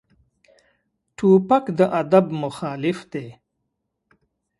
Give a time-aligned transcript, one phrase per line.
[1.17, 3.27] توپک د ادب مخالف دی.